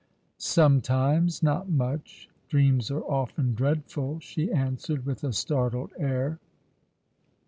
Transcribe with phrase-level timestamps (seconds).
[0.39, 6.39] "Sometimes— not much— dreams are often dreadful," s'o answered, with a startled air.